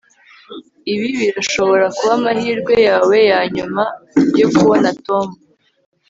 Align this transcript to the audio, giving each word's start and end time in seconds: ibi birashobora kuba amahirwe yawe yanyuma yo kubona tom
ibi 0.93 1.09
birashobora 1.19 1.85
kuba 1.97 2.13
amahirwe 2.19 2.73
yawe 2.87 3.17
yanyuma 3.31 3.83
yo 4.39 4.47
kubona 4.55 4.89
tom 5.05 5.27